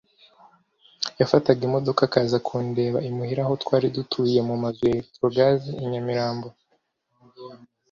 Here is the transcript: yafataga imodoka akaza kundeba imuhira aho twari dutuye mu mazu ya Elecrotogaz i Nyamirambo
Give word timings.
yafataga 1.19 1.61
imodoka 1.69 2.01
akaza 2.07 2.37
kundeba 2.47 2.99
imuhira 3.09 3.41
aho 3.45 3.53
twari 3.63 3.87
dutuye 3.95 4.39
mu 4.47 4.55
mazu 4.63 4.81
ya 4.85 4.91
Elecrotogaz 4.97 5.59
i 5.83 5.85
Nyamirambo 5.91 6.47